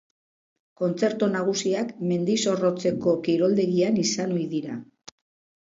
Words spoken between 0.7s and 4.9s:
Kontzertu nagusiak Mendizorrotzeko kiroldegian izan ohi dira.